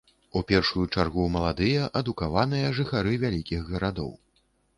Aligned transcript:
У 0.39 0.41
першую 0.51 0.85
чаргу, 0.95 1.25
маладыя, 1.35 1.83
адукаваныя 1.99 2.73
жыхары 2.79 3.13
вялікіх 3.27 3.61
гарадоў. 3.71 4.11